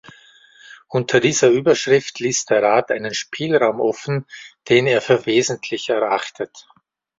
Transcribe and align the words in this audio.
Unter 0.87 1.19
dieser 1.19 1.49
Überschrift 1.51 2.17
ließ 2.17 2.45
der 2.45 2.63
Rat 2.63 2.89
einen 2.89 3.13
Spielraum 3.13 3.79
offen, 3.79 4.25
den 4.67 4.87
er 4.87 4.99
für 4.99 5.27
wesentlich 5.27 5.89
erachtet. 5.89 6.65